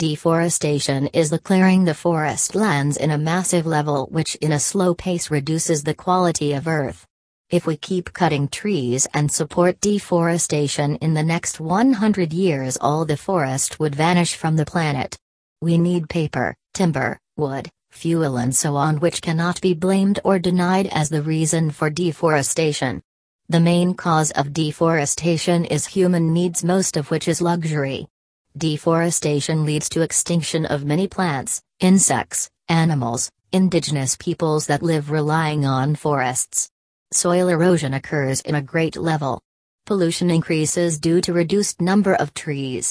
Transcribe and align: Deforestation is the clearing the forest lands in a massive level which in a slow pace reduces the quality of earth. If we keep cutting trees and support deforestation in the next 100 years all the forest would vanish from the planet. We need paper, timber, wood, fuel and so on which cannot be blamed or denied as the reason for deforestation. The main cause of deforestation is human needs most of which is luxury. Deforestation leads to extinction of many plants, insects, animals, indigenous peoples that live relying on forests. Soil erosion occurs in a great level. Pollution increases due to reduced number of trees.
Deforestation 0.00 1.08
is 1.08 1.28
the 1.28 1.38
clearing 1.38 1.84
the 1.84 1.92
forest 1.92 2.54
lands 2.54 2.96
in 2.96 3.10
a 3.10 3.18
massive 3.18 3.66
level 3.66 4.08
which 4.10 4.34
in 4.36 4.52
a 4.52 4.58
slow 4.58 4.94
pace 4.94 5.30
reduces 5.30 5.82
the 5.82 5.92
quality 5.92 6.54
of 6.54 6.66
earth. 6.66 7.06
If 7.50 7.66
we 7.66 7.76
keep 7.76 8.14
cutting 8.14 8.48
trees 8.48 9.06
and 9.12 9.30
support 9.30 9.78
deforestation 9.82 10.96
in 11.02 11.12
the 11.12 11.22
next 11.22 11.60
100 11.60 12.32
years 12.32 12.78
all 12.80 13.04
the 13.04 13.18
forest 13.18 13.78
would 13.78 13.94
vanish 13.94 14.36
from 14.36 14.56
the 14.56 14.64
planet. 14.64 15.18
We 15.60 15.76
need 15.76 16.08
paper, 16.08 16.56
timber, 16.72 17.18
wood, 17.36 17.68
fuel 17.90 18.38
and 18.38 18.56
so 18.56 18.76
on 18.76 19.00
which 19.00 19.20
cannot 19.20 19.60
be 19.60 19.74
blamed 19.74 20.18
or 20.24 20.38
denied 20.38 20.86
as 20.86 21.10
the 21.10 21.20
reason 21.20 21.70
for 21.70 21.90
deforestation. 21.90 23.02
The 23.50 23.60
main 23.60 23.92
cause 23.92 24.30
of 24.30 24.54
deforestation 24.54 25.66
is 25.66 25.84
human 25.84 26.32
needs 26.32 26.64
most 26.64 26.96
of 26.96 27.10
which 27.10 27.28
is 27.28 27.42
luxury. 27.42 28.06
Deforestation 28.56 29.64
leads 29.64 29.88
to 29.90 30.02
extinction 30.02 30.66
of 30.66 30.84
many 30.84 31.06
plants, 31.06 31.62
insects, 31.78 32.50
animals, 32.68 33.30
indigenous 33.52 34.16
peoples 34.16 34.66
that 34.66 34.82
live 34.82 35.12
relying 35.12 35.64
on 35.64 35.94
forests. 35.94 36.68
Soil 37.12 37.48
erosion 37.48 37.94
occurs 37.94 38.40
in 38.40 38.56
a 38.56 38.62
great 38.72 38.96
level. 38.96 39.40
Pollution 39.86 40.30
increases 40.30 40.98
due 40.98 41.20
to 41.20 41.32
reduced 41.32 41.80
number 41.80 42.14
of 42.14 42.34
trees. 42.34 42.88